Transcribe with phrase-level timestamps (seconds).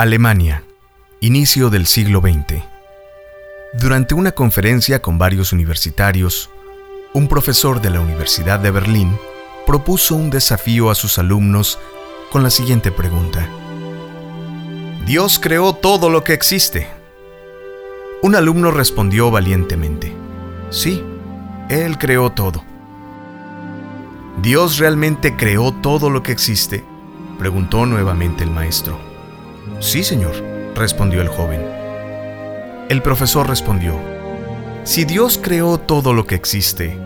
[0.00, 0.62] Alemania,
[1.18, 2.62] inicio del siglo XX.
[3.80, 6.50] Durante una conferencia con varios universitarios,
[7.14, 9.18] un profesor de la Universidad de Berlín
[9.66, 11.80] propuso un desafío a sus alumnos
[12.30, 13.48] con la siguiente pregunta.
[15.04, 16.86] Dios creó todo lo que existe.
[18.22, 20.12] Un alumno respondió valientemente,
[20.70, 21.02] sí,
[21.68, 22.62] Él creó todo.
[24.42, 26.84] ¿Dios realmente creó todo lo que existe?
[27.36, 29.07] preguntó nuevamente el maestro.
[29.80, 30.34] Sí, señor,
[30.74, 31.64] respondió el joven.
[32.88, 34.00] El profesor respondió,
[34.84, 36.98] Si Dios creó todo lo que existe,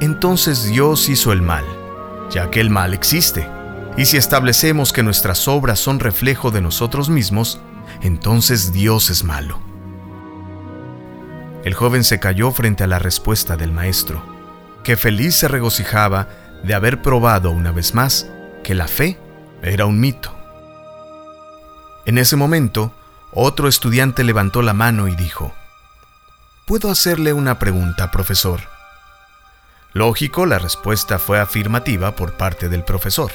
[0.00, 1.64] entonces Dios hizo el mal,
[2.30, 3.48] ya que el mal existe.
[3.96, 7.60] Y si establecemos que nuestras obras son reflejo de nosotros mismos,
[8.02, 9.60] entonces Dios es malo.
[11.64, 14.24] El joven se cayó frente a la respuesta del maestro,
[14.82, 16.28] que feliz se regocijaba
[16.64, 18.28] de haber probado una vez más
[18.64, 19.18] que la fe
[19.62, 20.41] era un mito.
[22.04, 22.92] En ese momento,
[23.32, 25.52] otro estudiante levantó la mano y dijo,
[26.66, 28.60] ¿Puedo hacerle una pregunta, profesor?
[29.92, 33.30] Lógico, la respuesta fue afirmativa por parte del profesor.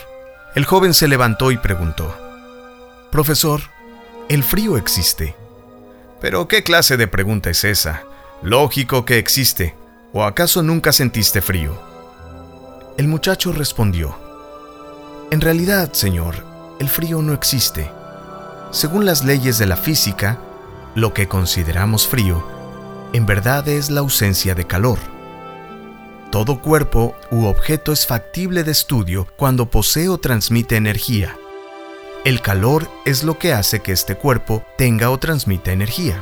[0.56, 2.16] El joven se levantó y preguntó,
[3.12, 3.62] Profesor,
[4.28, 5.36] ¿el frío existe?
[6.20, 8.04] Pero ¿qué clase de pregunta es esa?
[8.42, 9.76] Lógico que existe.
[10.14, 11.80] ¿O acaso nunca sentiste frío?
[12.98, 14.18] El muchacho respondió,
[15.30, 16.36] En realidad, señor,
[16.80, 17.92] el frío no existe.
[18.72, 20.40] Según las leyes de la física,
[20.96, 22.58] lo que consideramos frío
[23.14, 25.00] en verdad es la ausencia de calor.
[26.32, 31.38] Todo cuerpo u objeto es factible de estudio cuando posee o transmite energía.
[32.26, 36.22] El calor es lo que hace que este cuerpo tenga o transmita energía.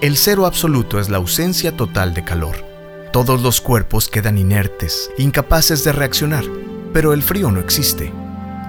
[0.00, 2.64] El cero absoluto es la ausencia total de calor.
[3.12, 6.44] Todos los cuerpos quedan inertes, incapaces de reaccionar,
[6.94, 8.12] pero el frío no existe.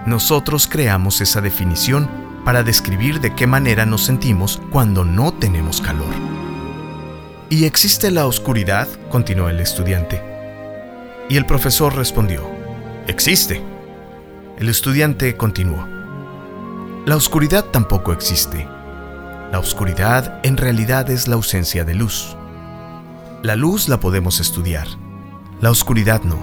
[0.06, 2.10] Nosotros creamos esa definición
[2.44, 6.14] para describir de qué manera nos sentimos cuando no tenemos calor.
[7.50, 8.88] ¿Y existe la oscuridad?
[9.10, 10.22] continuó el estudiante.
[11.30, 12.50] Y el profesor respondió,
[13.08, 13.62] existe.
[14.58, 15.88] El estudiante continuó,
[17.06, 18.68] la oscuridad tampoco existe.
[19.52, 22.38] La oscuridad en realidad es la ausencia de luz.
[23.42, 24.88] La luz la podemos estudiar,
[25.62, 26.38] la oscuridad no.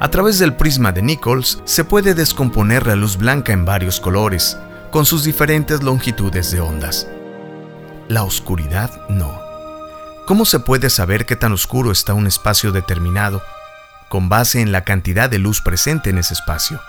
[0.00, 4.58] A través del prisma de Nichols se puede descomponer la luz blanca en varios colores,
[4.90, 7.06] con sus diferentes longitudes de ondas.
[8.08, 9.40] La oscuridad no.
[10.26, 13.42] ¿Cómo se puede saber qué tan oscuro está un espacio determinado
[14.08, 16.80] con base en la cantidad de luz presente en ese espacio?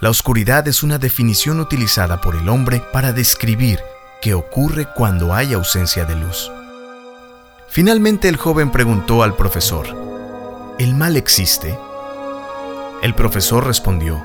[0.00, 3.80] La oscuridad es una definición utilizada por el hombre para describir
[4.22, 6.50] qué ocurre cuando hay ausencia de luz.
[7.68, 9.86] Finalmente el joven preguntó al profesor,
[10.78, 11.76] ¿el mal existe?
[13.02, 14.24] El profesor respondió,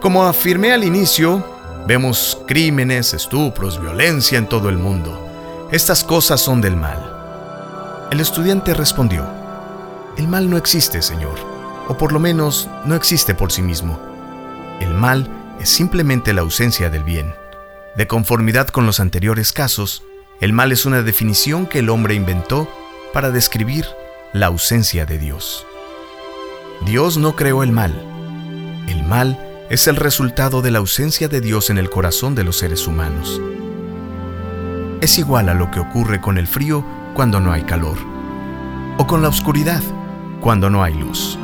[0.00, 1.55] como afirmé al inicio,
[1.86, 5.68] Vemos crímenes, estupros, violencia en todo el mundo.
[5.70, 8.08] Estas cosas son del mal.
[8.10, 9.24] El estudiante respondió,
[10.16, 11.38] El mal no existe, Señor,
[11.86, 14.00] o por lo menos no existe por sí mismo.
[14.80, 15.30] El mal
[15.60, 17.32] es simplemente la ausencia del bien.
[17.94, 20.02] De conformidad con los anteriores casos,
[20.40, 22.68] el mal es una definición que el hombre inventó
[23.12, 23.86] para describir
[24.32, 25.64] la ausencia de Dios.
[26.84, 27.94] Dios no creó el mal.
[28.88, 32.58] El mal es el resultado de la ausencia de Dios en el corazón de los
[32.58, 33.40] seres humanos.
[35.00, 36.84] Es igual a lo que ocurre con el frío
[37.14, 37.98] cuando no hay calor,
[38.98, 39.82] o con la oscuridad
[40.40, 41.38] cuando no hay luz.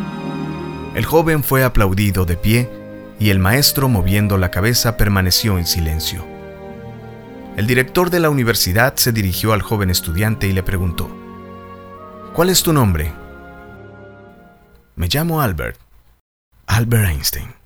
[0.94, 2.70] El joven fue aplaudido de pie
[3.18, 6.24] y el maestro moviendo la cabeza permaneció en silencio.
[7.56, 11.10] El director de la universidad se dirigió al joven estudiante y le preguntó,
[12.32, 13.12] ¿Cuál es tu nombre?
[14.96, 15.78] Me llamo Albert.
[16.66, 17.61] Albert Einstein.